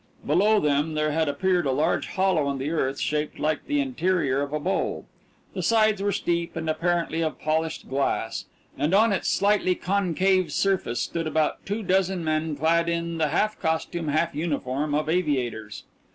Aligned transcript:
Below 0.25 0.59
them 0.59 0.95
there 0.95 1.11
had 1.11 1.29
appeared 1.29 1.67
a 1.67 1.71
large 1.71 2.07
hollow 2.07 2.49
in 2.49 2.57
the 2.57 2.71
earth 2.71 2.99
shaped 2.99 3.37
like 3.37 3.67
the 3.67 3.79
interior 3.79 4.41
of 4.41 4.51
a 4.51 4.59
bowl. 4.59 5.05
The 5.53 5.61
sides 5.61 6.01
were 6.01 6.11
steep 6.11 6.55
and 6.55 6.67
apparently 6.67 7.21
of 7.21 7.39
polished 7.39 7.87
glass, 7.87 8.45
and 8.75 8.95
on 8.95 9.13
its 9.13 9.27
slightly 9.29 9.75
concave 9.75 10.51
surface 10.51 11.01
stood 11.01 11.27
about 11.27 11.63
two 11.67 11.83
dozen 11.83 12.23
men 12.23 12.55
clad 12.55 12.89
in 12.89 13.19
the 13.19 13.27
half 13.27 13.59
costume, 13.59 14.07
half 14.07 14.33
uniform, 14.33 14.95
of 14.95 15.07
aviators. 15.07 15.83